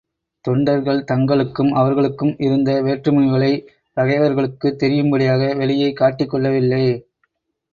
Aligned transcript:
தொண்டர்கள் 0.45 1.01
தங்களுக்கும் 1.11 1.69
அவர்களுக்கும் 1.71 2.31
இருந்த 2.37 2.81
வேற்றுமைகளைப் 2.81 3.67
பகைவர்களுக்குத் 3.97 4.79
தெரியும்படியாக 4.79 5.53
வெளியே 5.53 5.93
காட்டிக் 5.93 6.29
கொள்ளவில்லை. 6.29 6.83